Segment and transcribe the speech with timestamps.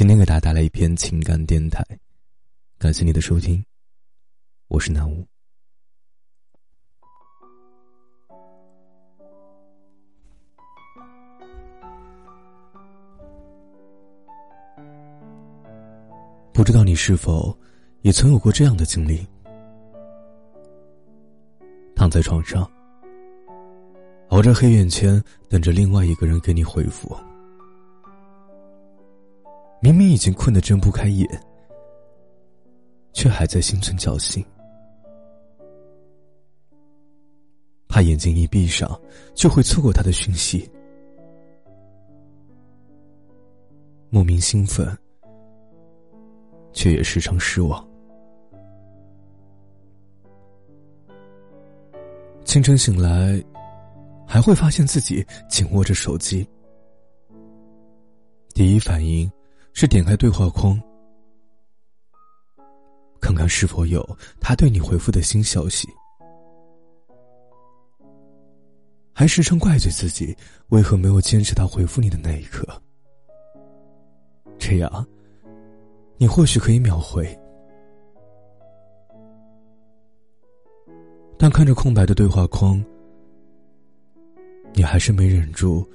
[0.00, 1.84] 今天给大家带来一篇情感电台，
[2.78, 3.62] 感谢你的收听，
[4.68, 5.26] 我是南屋。
[16.54, 17.54] 不知道你是否
[18.00, 19.28] 也曾有过这样的经历？
[21.94, 22.66] 躺在床上，
[24.30, 27.14] 熬着黑眼圈，等着另外一个人给你回复。
[29.82, 31.26] 明明已经困得睁不开眼，
[33.14, 34.44] 却还在心存侥幸，
[37.88, 39.00] 怕眼睛一闭上
[39.34, 40.70] 就会错过他的讯息，
[44.10, 44.86] 莫名兴奋，
[46.74, 47.82] 却也时常失望。
[52.44, 53.42] 清晨醒来，
[54.26, 56.46] 还会发现自己紧握着手机，
[58.52, 59.30] 第一反应。
[59.72, 60.80] 是点开对话框，
[63.20, 64.04] 看看是否有
[64.40, 65.88] 他对你回复的新消息，
[69.12, 70.36] 还时常怪罪自己
[70.68, 72.66] 为何没有坚持他回复你的那一刻。
[74.58, 75.06] 这样，
[76.18, 77.26] 你或许可以秒回，
[81.38, 82.84] 但看着空白的对话框，
[84.74, 85.88] 你还是没忍住，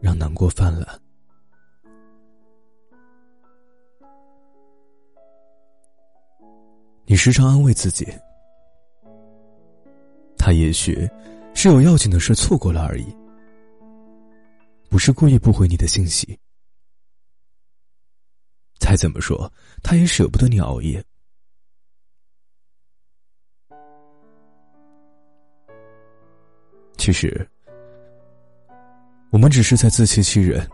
[0.00, 0.88] 让难过泛滥。
[7.10, 8.06] 你时常安慰自己，
[10.36, 11.08] 他也许
[11.54, 13.16] 是有要紧的事错过了而已，
[14.90, 16.38] 不是故意不回你的信息。
[18.78, 19.50] 再怎么说，
[19.82, 21.02] 他也舍不得你熬夜。
[26.98, 27.48] 其实，
[29.30, 30.68] 我们只是在自欺欺人，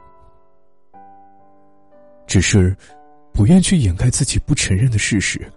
[2.26, 2.76] 只是
[3.32, 5.48] 不愿去掩盖自己不承认的事实。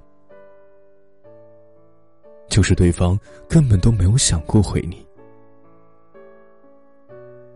[2.50, 5.06] 就是对方根本都没有想过回你，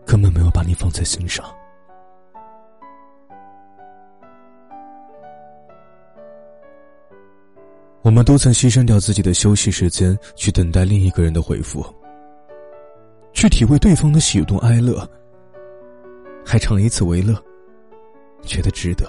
[0.06, 1.44] 根本没有把你放在心上。
[8.02, 11.84] 我们都曾牺牲掉自己的休息时间，去等待另一个人的回复，
[13.32, 15.08] 去体会对方的喜怒哀乐，
[16.44, 17.34] 还常以此为乐，
[18.42, 19.06] 觉得值得。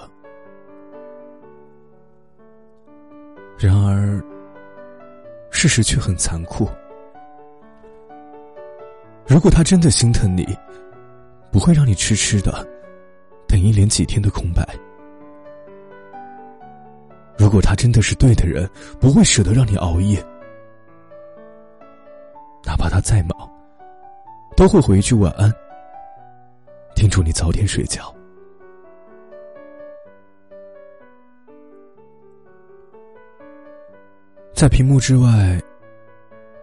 [3.58, 4.24] 然而。
[5.64, 6.68] 事实却很残酷。
[9.26, 10.46] 如果他真的心疼你，
[11.50, 12.52] 不会让你痴痴的
[13.48, 14.62] 等一连几天的空白；
[17.38, 18.68] 如果他真的是对的人，
[19.00, 20.22] 不会舍得让你熬夜，
[22.62, 23.50] 哪怕他再忙，
[24.58, 25.50] 都会回一句晚安，
[26.94, 28.14] 叮嘱你早点睡觉。
[34.54, 35.60] 在屏幕之外，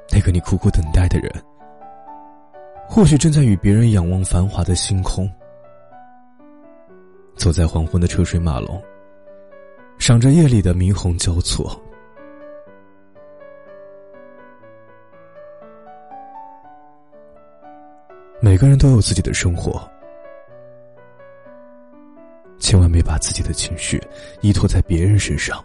[0.09, 1.29] 那个你苦苦等待的人，
[2.87, 5.29] 或许正在与别人仰望繁华的星空，
[7.35, 8.81] 走在黄昏的车水马龙，
[9.99, 11.79] 赏着夜里的霓虹交错。
[18.39, 19.85] 每个人都有自己的生活，
[22.57, 24.01] 千万别把自己的情绪
[24.39, 25.61] 依托在别人身上。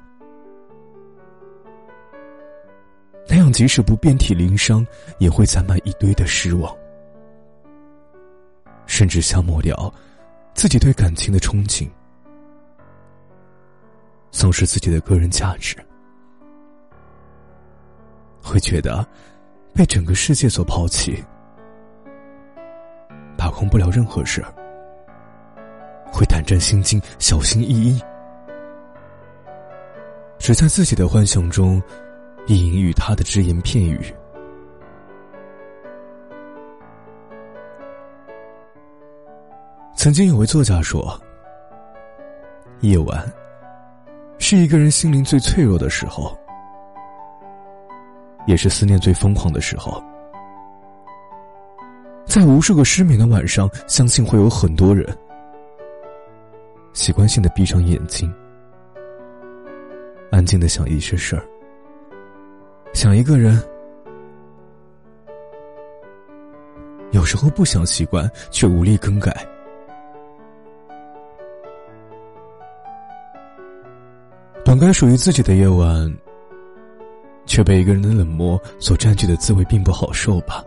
[3.46, 4.84] 样，即使不遍体鳞伤，
[5.18, 6.76] 也会攒满一堆的失望，
[8.86, 9.92] 甚至消磨掉
[10.52, 11.88] 自己对感情的憧憬，
[14.32, 15.76] 丧失自己的个人价值，
[18.42, 19.06] 会觉得
[19.72, 21.24] 被整个世界所抛弃，
[23.36, 24.52] 把控不了任何事儿，
[26.12, 28.02] 会胆战心惊、小心翼翼，
[30.36, 31.80] 只在自己的幻想中。
[32.46, 34.14] 意淫与他的只言片语。
[39.96, 41.20] 曾经有位作家说
[42.80, 43.32] ：“夜晚
[44.38, 46.38] 是一个人心灵最脆弱的时候，
[48.46, 50.00] 也是思念最疯狂的时候。
[52.24, 55.16] 在无数个失眠的晚上，相信会有很多人
[56.92, 58.32] 习惯性的闭上眼睛，
[60.30, 61.42] 安静的想一些事儿。”
[62.96, 63.62] 想一个人，
[67.10, 69.46] 有时候不想习惯，却无力更改。
[74.64, 76.10] 本该属于自己的夜晚，
[77.44, 80.64] 却被一个人的冷漠所占据的滋味，并不好受吧？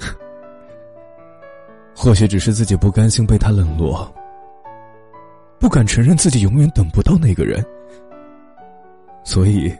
[1.94, 4.10] 或许只是自己不甘心被他冷落，
[5.58, 7.62] 不敢承认自己永远等不到那个人，
[9.22, 9.70] 所以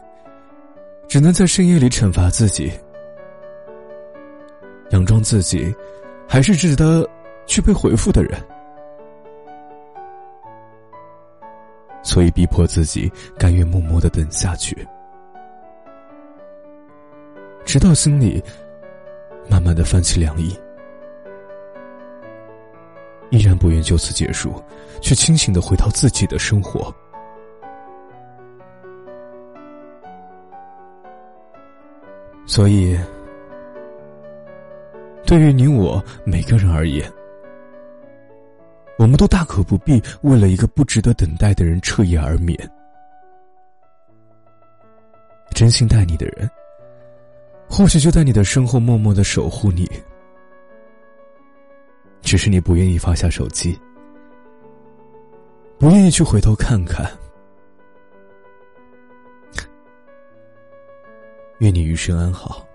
[1.09, 2.71] 只能在深夜里惩罚自己，
[4.91, 5.75] 佯装自己
[6.27, 7.03] 还是值得
[7.47, 8.39] 去被回复的人，
[12.03, 14.87] 所以逼迫自己甘愿默默的等下去，
[17.65, 18.41] 直到心里
[19.49, 20.55] 慢慢的泛起凉意。
[23.31, 24.53] 依然不愿就此结束，
[25.01, 26.93] 却清醒的回到自己的生活。
[32.49, 32.97] 所以，
[35.23, 37.07] 对于你我每个人而言，
[38.97, 42.57] 我们都大可不必为了一个不值得等待的人彻夜而眠。
[45.53, 46.49] 真心待你的人，
[47.69, 49.87] 或许就在你的身后默默的守护你。
[52.23, 53.79] 只是你不愿意放下手机，
[55.77, 57.07] 不愿意去回头看看。
[61.59, 62.68] 愿你余生安好。